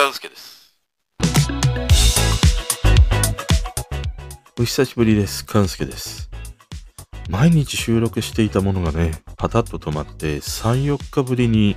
[0.00, 0.74] 勘介です。
[4.58, 5.44] お久しぶりです。
[5.44, 6.30] 勘介です。
[7.28, 11.76] 毎日収録していたものがね、パタッと止まって、3、4日ぶりに、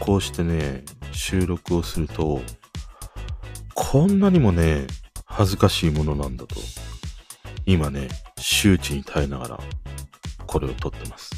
[0.00, 2.40] こうしてね、収録をすると、
[3.74, 4.88] こんなにもね、
[5.24, 6.56] 恥ずかしいものなんだと、
[7.64, 8.08] 今ね、
[8.40, 9.60] 周知に耐えながら、
[10.48, 11.30] これを撮ってます。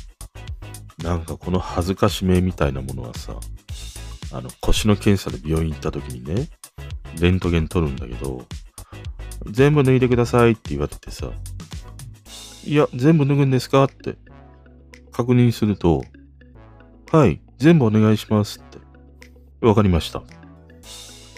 [1.03, 3.35] なんかこの恥ずかしめみたいなものはさ、
[4.32, 6.49] あの、腰の検査で病院行った時にね、
[7.21, 8.46] レントゲン取るんだけど、
[9.46, 11.31] 全部脱いでくださいって言われてさ、
[12.64, 14.17] いや、全部脱ぐんですかって
[15.13, 16.03] 確認すると、
[17.11, 18.79] はい、全部お願いしますって。
[19.61, 20.22] わかりました。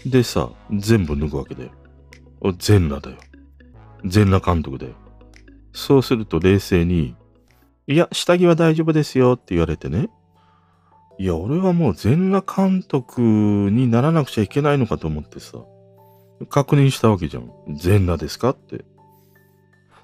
[0.05, 1.71] でさ、全部脱ぐわけだよ。
[2.59, 3.21] 全裸だよ。
[4.05, 4.95] 全裸監督だよ。
[5.73, 7.15] そうすると冷静に、
[7.87, 10.09] いや、下着は大丈夫ですよって言われてね。
[11.21, 15.59] いや、俺はもう全裸監督にならなくちゃいけないのかと思ってさ、
[16.49, 17.53] 確認したわけじゃん。
[17.69, 18.87] 全裸ですかって。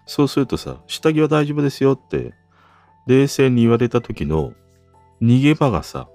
[0.05, 2.35] そうするとさ、下着は大丈夫ですよって、
[3.07, 4.53] 冷静に言われた時の
[5.23, 6.07] 逃げ場がさ、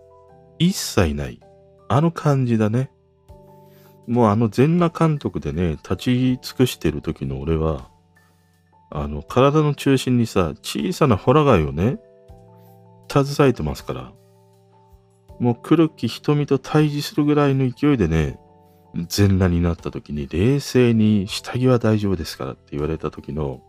[0.60, 1.40] 一切ない。
[1.90, 2.92] あの感じだね。
[4.06, 7.90] もうあの全裸監督でね、立ち尽くしてる時の俺は、
[8.92, 11.98] あの、体の中心にさ、小さなホラ貝をね、
[13.12, 14.14] 携えてますから、
[15.42, 18.38] もう黒き瞳と対峙するぐらいの勢いでね、
[19.08, 23.60] 全裸になった時に冷静に下着は大丈夫ですからって言われた時の、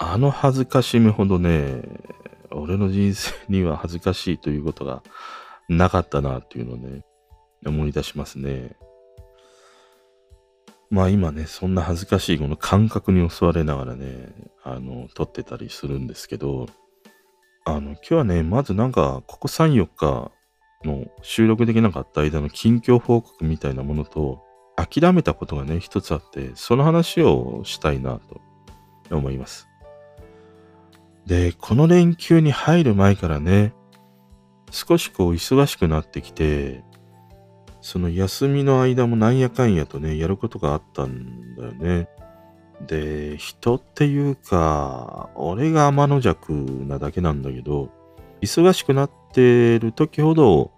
[0.00, 1.82] あの恥ずかしみほどね、
[2.50, 5.04] 俺の人生には恥ずかしいということが
[5.68, 7.04] なかったなっていうのをね、
[7.64, 8.74] 思い出しますね。
[10.90, 14.32] まあ今ね、そんな恥ずかしいこの感覚に襲われながらね、
[14.64, 16.66] あの、撮ってたりするんですけど、
[17.64, 20.32] あの、今日はね、まずなんか、ここ3、4日
[20.84, 24.42] の収録できなかった間の近況報告みたいなものと、
[24.76, 28.40] 諦めたことがね、一つあって、その話をしたいなと
[29.14, 29.68] 思います。
[31.26, 33.74] で、この連休に入る前からね、
[34.70, 36.82] 少しこう忙しくなってきて、
[37.82, 42.08] その休みの間もなんやかんやとね、やることがあったんだよね。
[42.86, 47.90] で、人っていうか、俺が天の弱なだけなんだけど、
[48.40, 50.72] 忙しくなってる時ほど、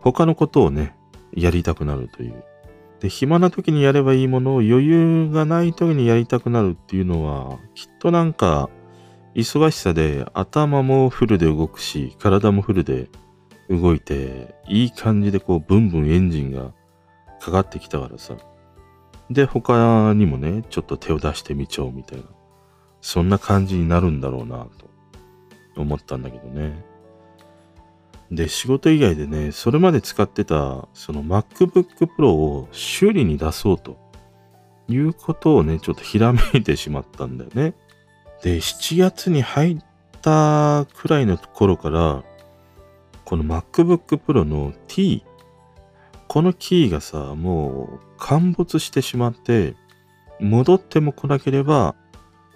[0.00, 0.96] 他のことをね、
[1.32, 2.44] やりたくなるという。
[3.00, 8.70] で、暇な時にやればいいものを余裕がない時にやりたくなるっていうのは、きっとなんか、
[9.34, 13.10] 忙しさで頭もフルで動くし、体もフルで
[13.68, 16.72] 動いて、いい感じでこう、ブンブンエンジンが
[17.40, 18.36] かかってきたからさ。
[19.30, 22.24] で、他にもね、ちょっと手を出してみちゃおうみたいな。
[23.00, 24.66] そんな感じになるんだろうな
[25.74, 26.84] と思ったんだけどね。
[28.30, 31.86] で、仕事以外でね、それまで使ってた、その MacBook
[32.18, 33.96] Pro を修理に出そうと
[34.88, 37.74] いうことをね、ちょっとひらめいてしまったんだよね。
[38.42, 39.78] で、7月に入っ
[40.22, 42.24] たくらいの頃から、
[43.24, 45.24] この MacBook Pro の T、
[46.28, 49.74] このキーがさ、もう陥没してしまって、
[50.40, 51.94] 戻っても来なければ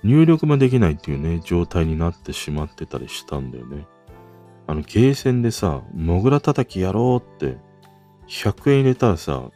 [0.03, 3.87] 入力もできないっていうね、状態になってしまってたりしたんだよね。
[4.71, 7.59] あの、ゲーセンでさ、モグラ叩きやろうって、
[8.29, 9.51] 100円入れたらさ、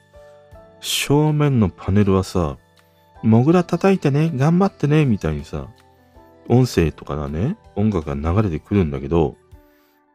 [0.81, 2.59] 正面のパネルはさ、
[3.23, 5.69] モグラ叩いてね、頑張ってね、みたいにさ、
[6.49, 9.37] 音声とかがね、音楽が流れてくるんだけど、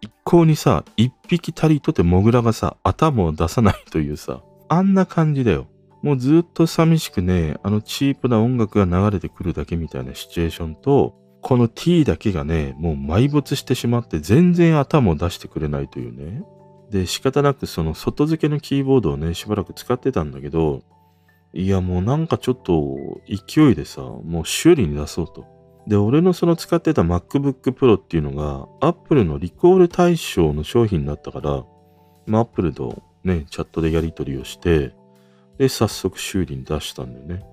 [0.01, 5.67] 一向にさ、一匹たりとてモグラがさ、頭を出さないというさ、あんな感じだよ。
[6.01, 16.43] もうずっと寂しくね、あのチープな音楽が流れてくるだけみたいなシチュエーションと、この T だけがね、もう埋没してしまって全然頭を出してくれないというね。
[16.91, 20.81] で、仕方なくその外付けのキーボードをね、しばらく使ってたんだけど、
[21.53, 25.45] いやもうなんかちょっと勢いでさ、もう修理に出そうと。
[25.87, 31.63] で、俺のその使ってた MacBook Pro っていうのが、Apple のリコール対象の商品だったから、
[32.27, 34.93] まあ、Apple とね、チャットでやり取りをして、
[35.57, 37.43] で、早速修理に出したんだよね。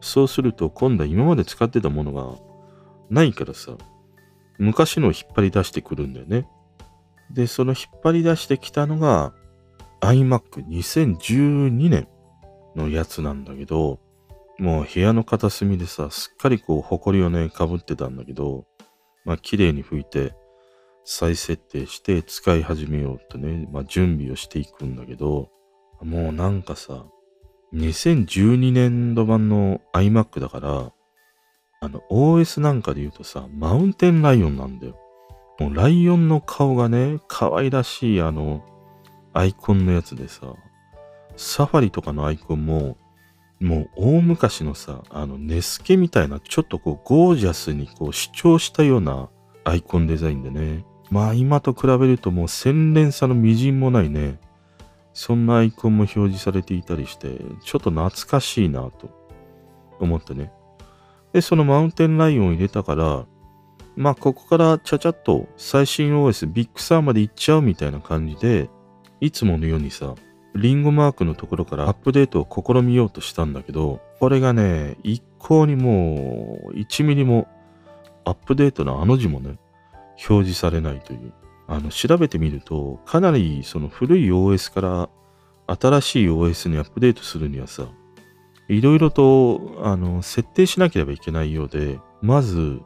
[0.00, 2.47] そうすると、今度は今まで使ってたものが
[3.10, 3.76] ないからさ、
[4.58, 6.48] 昔のを引っ張り出してくるんだよね。
[7.30, 9.32] で、その引っ張り出してきたのが
[10.00, 12.08] iMac2012 年
[12.76, 14.00] のやつなんだけど、
[14.58, 18.66] もう部屋の片隅でさ、すっかりこう、埃をね、かぶってたんだけど、
[19.24, 20.34] まあ、綺麗に拭いて、
[21.04, 25.50] 再設定して使い始めようとね、まあ、準備をしていくんだけど、
[26.02, 27.06] もうなんかさ、
[27.72, 30.92] 2012年度版の iMac だから、
[31.80, 34.96] あの、OS なんかで言うとさ、マウンテンライオンなんだよ。
[35.58, 38.64] もうライオンの顔がね、可愛らしいあの、
[39.32, 40.54] アイコンのやつでさ、
[41.36, 42.96] サファリとかのアイコンも、
[43.60, 49.28] もう大昔のさ、あの、ネスケみたいな、ちょっとこう、ゴージャスにこう、主張したような
[49.64, 50.84] アイコンデザインでね。
[51.10, 54.38] まあ今と比べるともう洗練さの微塵もないね。
[55.14, 59.10] そんなアイコンも表示されていたりして、ちょっと懐かしいなと
[59.98, 60.52] 思ってね。
[61.32, 63.26] で、その Mountain Lion を入れたから、
[63.96, 68.70] まあここからちゃちゃっと最新 OS Big Sur まで行っちゃうみたいな感じで、
[69.20, 70.14] いつものようにさ、
[70.54, 77.48] リンゴマークのところからアップデートを試みようとしたんだけど、これがね、一向にもう1ミリも
[78.24, 79.58] アップデートのあの字もね、
[80.28, 81.32] 表示されないという。
[81.66, 87.88] あの、調べてみると、かなりその古い OS から新しい OS にアップデートするにはさ、
[88.68, 92.80] いろいろと、あの、設定しなければいけないようで、まず、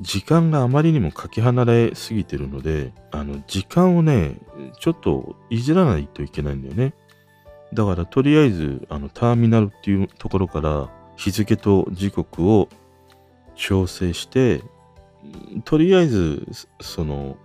[0.00, 4.36] 時間があまりにもかけ離れすぎてるので、あの、時間をね、
[4.80, 6.94] ちょっといじらないといけないんだよね。
[7.72, 12.68] だから、とりあえず、あの、ターミナルっていうところから、日付と時刻を
[13.54, 14.62] 調整して、
[15.64, 16.46] とりあえず、
[16.80, 17.36] その、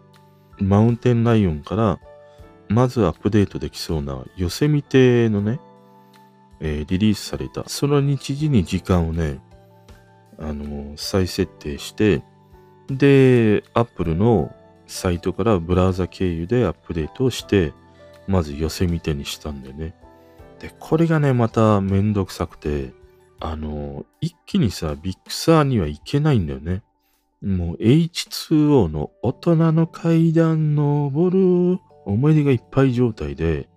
[0.59, 1.99] マウンテンライオンから、
[2.69, 5.59] まずアップデートできそうな、ヨセミテのね、
[6.59, 9.39] えー、リリースされた、その日時に時間をね、
[10.39, 12.23] あの、再設定して、
[12.89, 14.53] で、Apple の
[14.85, 17.73] サイトからブラウザ経由でアップデートをして、
[18.27, 19.93] まず Yosemite にしたんだよね。
[20.59, 22.93] で、これがね、まためんどくさくて、
[23.39, 26.81] あの、一気にさ、 Big Sur には行けないんだよね。
[27.41, 33.69] もう H2O の大人の階段登る思い出がいっぱい状態で、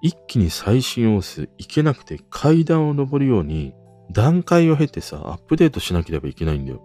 [0.00, 3.74] 一気に最新 OS 行けなくて階段を登るように
[4.10, 6.82] 段階を経てさ、アップデートしなければいけないんだよ。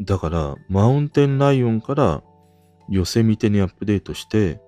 [0.00, 2.22] だから、 Mountain Lion から
[2.88, 4.60] Yosemite にアップデートして、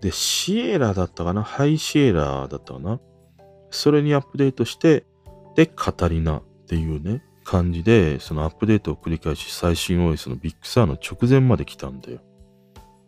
[0.00, 1.42] で、 Sierra だったかな？
[1.42, 3.00] High Sierra だったかな？
[3.70, 5.04] それにアップデートして、
[5.56, 12.20] で、 Catalina っていうね、感じで、そのアップデートを繰り返し最新 OS の Big Sur の直前まで来たんだよ。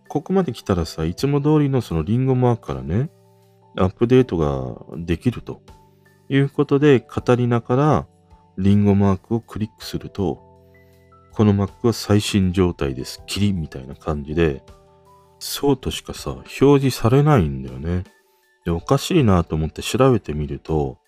[0.09, 3.11] ここまで来たらさ、いつも通りのそのリンゴマークからね、
[3.79, 5.63] アップデートができると
[6.29, 8.07] いうことで、カタリナから
[8.59, 10.43] リンゴマークをクリックすると、
[11.33, 13.23] この Mac は最新状態です。
[13.27, 14.65] キリみたいな感じで、
[15.39, 18.03] そうとしかさ、表示されないんだよね。
[18.65, 20.99] で、おかしいなと思って調べてみると、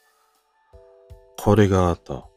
[1.36, 2.28] これがあった。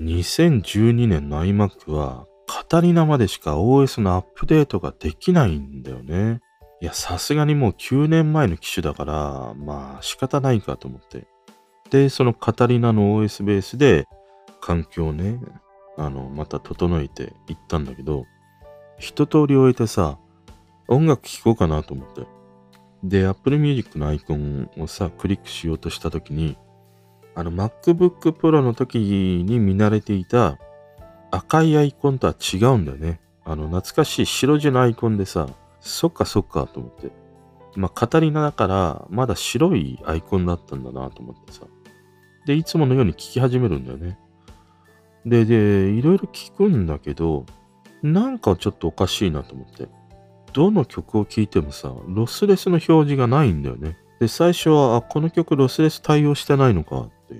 [0.00, 6.40] 2012年の iMac は、カタリナまでしか OS のアップデートができないんだよね。
[6.80, 11.26] いや、さすがにもう9年前の機種だから、まあ仕方ないかと思って。
[11.90, 14.06] で、そのカタリナの OS ベースで
[14.60, 15.40] 環境をね、
[15.96, 18.26] あの、また整えていったんだけど、
[18.98, 20.18] 一通り終えてさ、
[20.86, 22.26] 音楽聴こうかなと思って。
[23.02, 26.56] で、Apple Music のアイコンをさ、クリックしようとしたときに、
[27.34, 30.58] あの MacBook Pro の時に見慣れていた
[31.30, 33.20] 赤いアイコンとは違うんだよね。
[33.44, 35.48] あの懐かしい白地のアイコンでさ、
[35.80, 37.10] そっかそっかと思って。
[37.76, 41.62] まあ、カタリナだから、まだ白いアイコンだったんだなと思ってさ。
[42.46, 44.18] で、いつものように聞き始めるんだよね。
[45.26, 47.44] で、で、いろいろ聞くんだけど、
[48.02, 49.88] なんかちょっとおかしいなと思って。
[50.52, 53.98] どの曲を聴いてもさ、ロスレスの表示がないんだよね。
[54.18, 57.34] で、最初は、あ、この曲ロスレス対応してないのかって。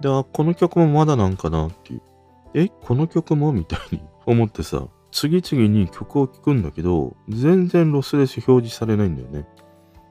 [0.00, 2.02] で、あ、この曲もまだなんかなっていう。
[2.54, 3.52] え、この曲も？
[3.52, 9.46] みたいに思ってさ、次々に曲を聴くんだけど、全然ロスレス表示されないんだよね。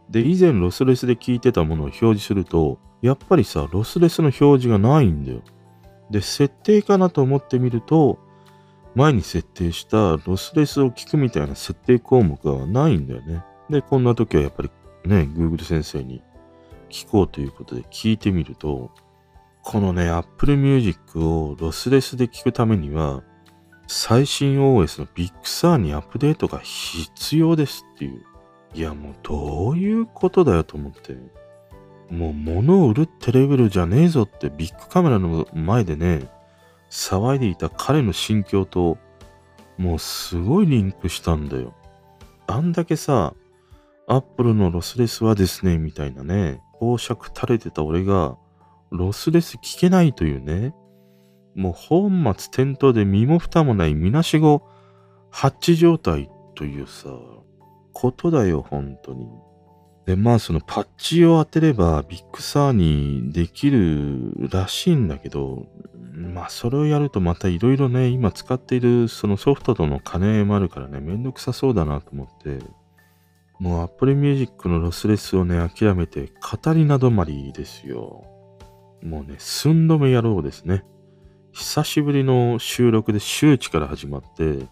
[0.10, 5.42] で、以前ロスレスで聴いてたものを表示すると、やっぱりさ、ロスレスの表示がないんだよ。
[6.12, 8.20] で、設定かなと思ってみると、
[8.94, 13.44] 前に設定したロスレスを聞くみたいな設定項目がないんだよね。
[13.70, 14.70] で、こんな時はやっぱり
[15.06, 16.22] ね、Google 先生に
[16.90, 18.92] 聞こうということで聞いてみると、
[19.64, 23.24] このね、Apple Music をロスレスで聞くためには、
[23.94, 28.24] 最新 OS のビッグサーにアップデートが必要ですっていう。
[28.74, 31.18] いや、もうどういうことだよと思って。
[32.10, 36.30] もう物を売るってレベルじゃねえぞってビッグカメラの前でね、
[36.90, 38.98] 騒いでいた彼の心境と、
[39.78, 41.74] もうすごいリンクしたんだよ。
[42.48, 43.34] あんだけさ、
[44.08, 48.38] アップルのロスレスはですね、みたいなね、公爵垂れてた俺が、
[48.90, 50.74] ロスレス聞けないというね、
[51.56, 54.64] もう本末転倒で身も蓋もないみなしご
[55.30, 57.10] ハッチ状態というさ、
[57.94, 59.28] ことだよ、本当に。
[60.06, 65.68] で、まあそのパッチを当てればビッグサーにできるらしいんだけど、
[66.14, 72.60] まあそれをやるとまたいろいろね、今使っているそのソフトとの兼ね合いもあるからね、めんどくさそうだなと思って、
[73.60, 76.32] もう Apple Music のロスレスをね、諦めて、
[76.64, 78.24] 語りなどまりですよ。
[79.04, 80.84] もうね、寸止め野郎ですね。
[81.54, 84.68] 久しぶりの収録で周知から始まって、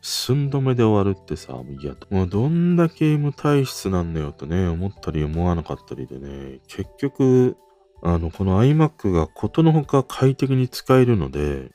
[0.00, 7.56] 寸止めで終わるってさ、いや、もうどんだけ無体質なんだよとね、思ったり思わなかったりでね、結局、
[8.02, 11.70] あの、この iMac がことのほか快適に使えるので、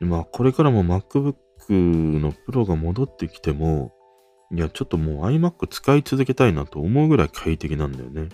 [0.00, 1.34] まあ、これからも MacBook
[1.70, 3.92] の Pro が戻ってきても、
[4.52, 8.28] いや、ちょっともう iMac 使い続けたいなと思うぐらい快適なんだよね。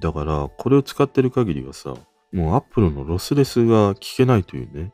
[0.00, 1.94] だから、これを使ってる限りはさ、
[2.36, 4.92] もう Apple のロスレスが聞けないというね。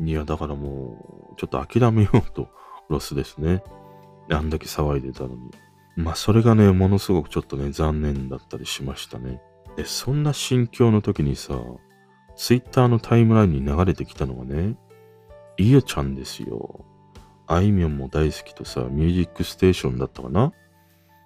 [0.00, 2.48] いや、だからもう、ちょっと諦めようと、
[2.88, 3.62] ロスですね。
[4.30, 5.36] あんだけ騒いでたのに。
[5.96, 9.40] まあ、それがね、ものすごくちょっとね、残念だったりしましたね。
[9.76, 11.60] で、そんな心境の時にさ、
[12.36, 14.76] Twitter のタイムラインに流れてきたのがね、
[15.58, 16.84] いよちゃんですよ。
[17.46, 20.52] あいみょんも大好きとさ、ミュージックステーションだったかな？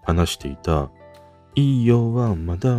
[0.03, 0.91] 話していた、
[1.55, 2.77] いいよはまだ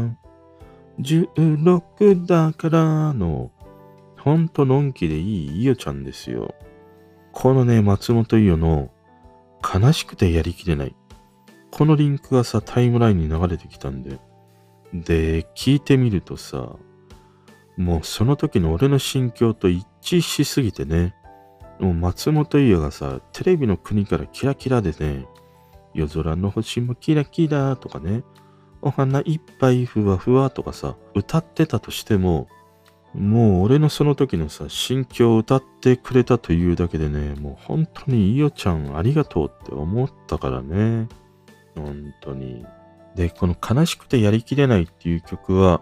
[1.00, 3.52] 16だからの、
[4.18, 6.54] ほんとのんきでいいいよちゃんですよ。
[7.32, 8.92] このね、松本伊代の
[9.62, 10.96] 悲しくてやりきれない。
[11.72, 14.20] このリンクがさ、タイムラインに流れてきたんで。
[14.94, 16.76] で、聞いてみるとさ、
[17.78, 21.16] もうその時の俺の心境と一致しすぎてね、
[21.80, 25.26] もう松本伊代がさ、テレビの国からキラキラでね、
[25.94, 28.24] 夜空の星もキラキラとかね、
[28.82, 32.48] お花いっぱいふわふわとかさ、歌ってたとしても、
[33.14, 41.08] もう俺のその時のさ、心境を歌ってくれたというだけでね、もう本当にいよちゃんありがとうって思ったからね。
[41.76, 42.66] 本当に。
[43.16, 45.82] で、この悲しくてやりきれないっていう曲は、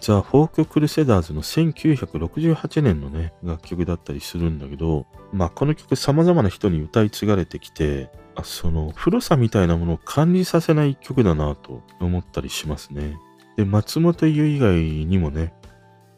[0.00, 8.10] ザ・フォーク・クルセダーズの1968年のね、楽曲だったりするんだけど、まあこの曲様々な人に歌い継がれてきて、
[8.42, 13.16] その古さみたいなものを感じさせない曲だなと思ったりしますね。
[13.56, 15.54] で、松本優以外にもね、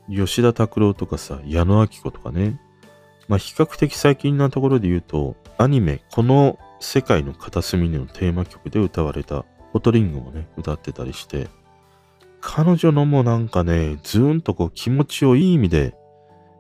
[0.08, 2.60] 吉田拓郎とかさ、矢野明子とかね、
[3.28, 11.48] まあ比較的最近なところで言うと、アニメ、この世界の片隅のテーマ曲で歌われた、フォトリングをね、歌ってたりして、
[12.48, 15.96] 彼女のもなんかね、ずーんとこう気持ちをいい意味で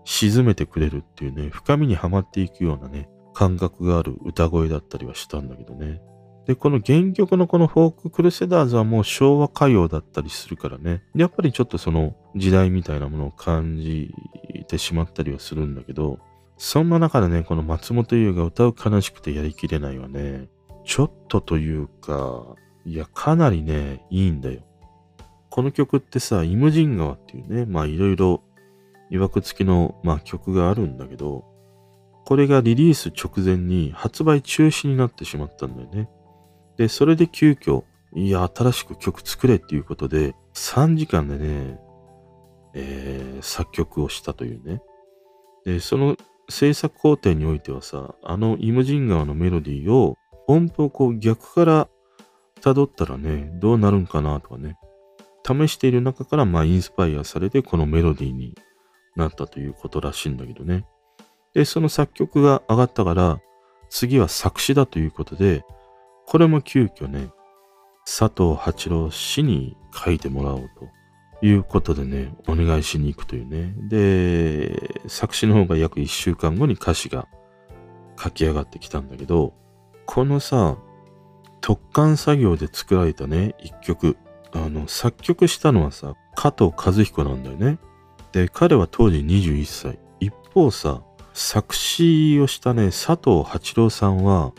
[0.04, 6.02] 沈めてくれるっていうね、深みにはまっていくようなね、感覚がある歌声だったりはしたんだけどね。
[6.44, 11.04] で、この原曲のこのフォーククルセダーズはもう昭和歌謡だったりするからね。
[11.14, 14.12] やっぱりちょっとその時代みたいなものを感じ
[14.66, 16.18] てしまったりはするんだけど、
[16.58, 20.48] そんな中でね、この松本優が歌う悲しくてやりきれないはね、
[20.84, 24.65] ちょっとというか、いや、かなりね、いいんだよ。
[25.56, 28.42] この曲ってさ、イムジン川っていうね、まあいろいろ
[29.10, 31.46] 曰く付きの、まあ、曲があるんだけど、
[32.26, 36.10] これがリリース直前に発売中止になってしまったんだよね。
[36.76, 37.84] で、それで急遽、
[38.14, 41.80] いや、新しく曲作れっていうことで、3時間でね、
[42.74, 44.82] えー、作曲をしたというね。
[45.64, 46.18] で、その
[46.50, 51.88] 制作工程においてはさ、あのイムジン川のメロディーを音符をこう逆から
[52.60, 54.76] 辿ったらね、どうなるんかなとかね。
[55.46, 58.54] 試している中から、まあ、インスパイアされて、このメロディーに
[59.14, 60.84] なったということらしいんだけどね。
[61.54, 63.40] で、その作曲が上がったから、
[63.88, 65.64] 次は作詞だということで、
[66.26, 67.30] これも急遽ね、
[68.04, 70.70] 佐藤八郎氏に書いてもらおう
[71.40, 73.74] ということでね、お願いしに行くというね。
[73.88, 77.26] で、作詞の方が約1週間後に歌詞が
[78.18, 79.54] 書き上がってきたんだけど、
[80.06, 80.76] このさ、
[81.60, 84.16] 特貫作業で作られたね、一曲。
[84.64, 87.78] あの、作曲したのはさ、加藤和彦なんだよね。
[88.32, 89.98] で、彼は当時21歳。
[90.20, 94.52] 一方さ、作詞をしたね、佐藤八郎さんは、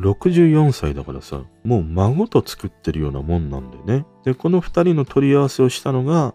[0.00, 4.06] 64歳だからさ、もう孫と作ってるようなもんなんだよね。
[4.24, 6.34] で、この二人の取り合わせをしたのが、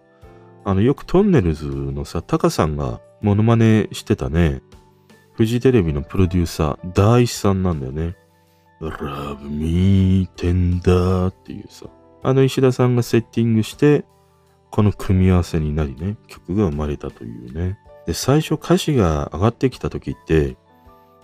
[0.63, 4.61] あの、よくトンネルズのさ、タカさんがモノマネしてたね、
[5.33, 8.15] フジテレビのプロデューサー、大石さんなんだよね。
[8.81, 11.85] Love me tender っていうさ、
[12.23, 14.05] あの石田さんがセッティングして、
[14.71, 17.79] この組み合わせになりね、曲が生まれたというね。
[18.05, 20.57] で、最初歌詞が上がってきた時って、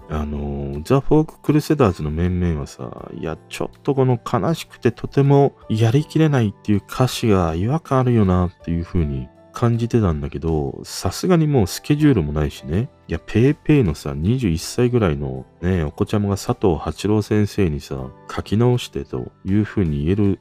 [0.09, 12.89] あの、ザ・フォーク・クルセダーズの面々はさ、いや、ちょっとこの悲しくてとてもやりきれないっていう歌詞が違和感あるよなっていう風に感じてたんだけど、さすがにもうスケジュールもないしね。
[13.07, 20.39] いや、ペイペイのさ、21歳ぐらいのね、お子ちゃまがサトウハチロー先生にさ、書き直してという風に言える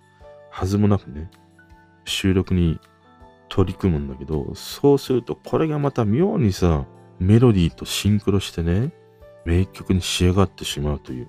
[0.54, 1.28] はずもなくね、
[2.04, 2.78] 収録に
[3.48, 6.86] 取り組むんだけど、そうするとこれがまた妙にさ、
[7.18, 8.92] メロディーとシンクロしてね、
[9.44, 11.28] 名曲に仕上がってしまうという。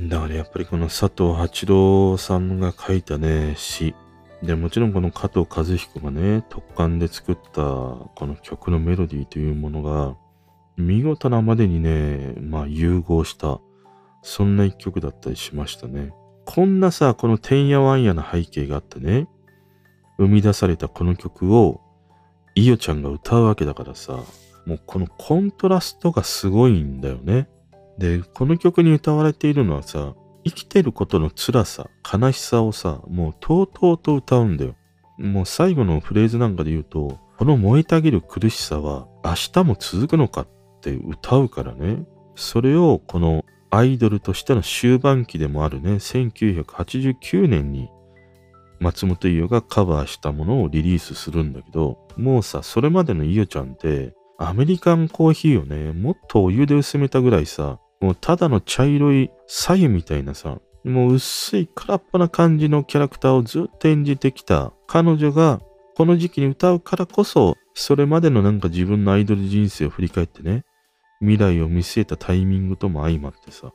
[0.00, 3.94] だからやっぱりこの佐藤八郎さんが書いたね、詩。
[4.42, 10.16] で、もちろんこの加藤和彦がね、特感で作ったこの曲のメロディーというものが、
[10.76, 13.60] 見事なまでにね、まあ融合した、
[14.22, 16.10] そんな一曲だったりしましたね。
[16.46, 19.28] こんなさ、このてんやわんやな背景があってね、
[20.16, 21.80] 生み出されたこの曲を、
[22.54, 24.20] いよちゃんが歌うわけだからさ、
[24.64, 27.48] もうこのコントラストがすごいんだよね。
[27.98, 34.76] で、この曲に歌われているのはさ、生きてることの辛さ、悲しさをさ、もうとうとうと歌うんだよ。
[35.18, 40.48] もう最後のフレーズなんかで言うと、この燃えたぎる苦しさは明日も続くのかっ
[40.80, 42.04] て歌うからね。
[42.36, 47.90] それをこのアイドルとしての終盤期でもあるね、1989年に
[48.80, 65.60] 松本伊代がカバーしたものをリリースするんだけど、もうさ、それまでの伊代ちゃんって、アメリカンコーヒーをね、もっとお湯で薄めたぐらいさ、もうただの茶色い左右みたいなさ、もう薄い空っぽな感じのキャラクターをずっと演じてきた彼女が
[65.96, 70.64] この時期に歌うからこそ、それまでのなんか自分のアイドル人生を振り返ってね、
[71.20, 73.72] 未来を見据えたタイミングとも相まってさ、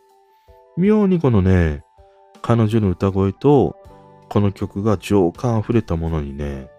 [0.78, 1.84] 妙にこのね、
[2.42, 3.76] 彼女の歌声と
[4.30, 6.70] この曲が情感溢れたものにね、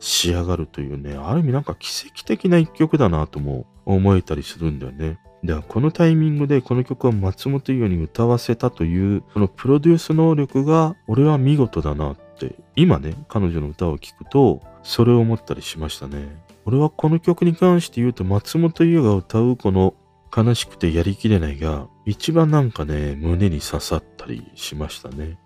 [0.00, 5.18] 仕上がるというね、ある意味なんか奇跡的な一曲だなとも思えたりするんだよね。
[5.42, 16.44] では、このタイミングでこの曲を松本伊代に歌わせたという、このプロデュース能力が、俺は見事だなって、今ね、彼女の歌を聴くと、それを思ったりしましたね。
[16.64, 19.94] 俺はこの曲に関して言うと、松本伊代が歌うこの
[20.34, 25.38] 悲しくてやりきれないが、一番なんかね、胸に刺さったりしましたね。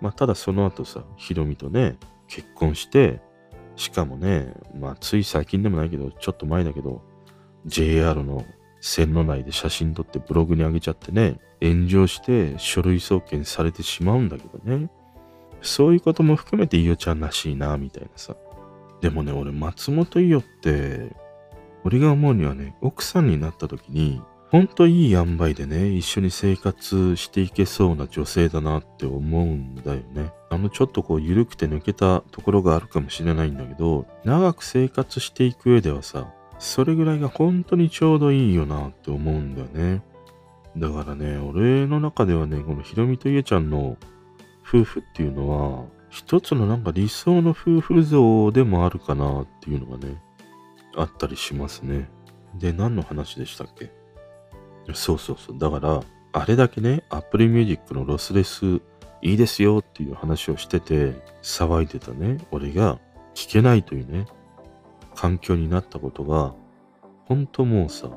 [0.00, 1.96] まあ、ただその後さ、ヒロミとね、
[2.28, 3.20] 結婚して、
[3.76, 7.02] しかもね、まあ、つい最近でもないけど、ちょっと前だけど、
[7.66, 8.44] JR の
[8.80, 14.90] 線路内で写真撮ってブログに上げちゃってね、炎上して書類送検されてしまうんだけどね。
[15.60, 18.36] そういうことも含めて伊代ちゃんらしいな、みたいなさ。
[19.00, 21.12] でもね、俺、松本伊代って、
[21.84, 30.32] 俺が思うにはね、奥さんになった時に、ほんといい塩梅でね、一緒に生活していけそうな女性だなって思うんだよね。
[30.50, 40.02] あのちょっとこう緩くて抜けたところがあるかもしれないんだけど、長く生活していく上ではさ、それぐらいが本当にちょうどいいよなって思うんだよね。
[40.76, 43.96] だからね、俺の中ではね、このひろみといえちゃんの
[44.66, 50.16] 夫婦っていうのは、一つのなんか理想の夫婦像でもあるかなっていうのがね、
[50.96, 52.08] あったりしますね。
[52.54, 53.92] で、何の話でしたっけ？
[54.94, 55.58] そうそうそう。
[55.58, 58.80] だから、あれだけね、Apple Music のロスレス
[59.22, 62.98] いいですよっていう話をしてて、騒いでたね、俺が
[63.34, 64.26] 聞けないというね、
[65.14, 66.54] 環境になったことが、
[67.26, 68.10] ほんともうさ、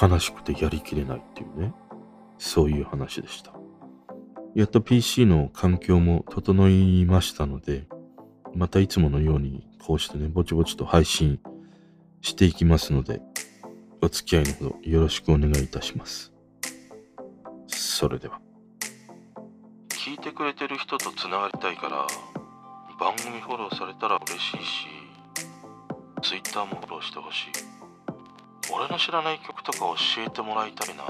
[0.00, 1.72] 悲しくてやりきれないっていうね、
[2.38, 3.52] そういう話でした。
[4.54, 7.86] やっと PC の環境も整いましたので、
[8.54, 11.40] またいつものようにこうしてね、ぼちぼちと配信
[12.24, 13.20] していきますので、
[14.00, 16.32] お付き合いのほどよろしくお願いいたします。
[17.68, 18.40] それでは。
[19.90, 22.06] 聞いてくれてる人とつながりたいから、
[22.98, 24.86] 番組フォローされたら嬉しいし、
[26.22, 27.50] Twitter もフォローしてほしい。
[28.72, 29.94] 俺の知らない曲とか教
[30.26, 31.04] えてもらいたいな。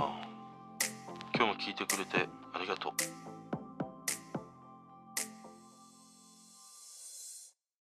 [1.36, 2.92] 今日も聞いてくれてありがとう。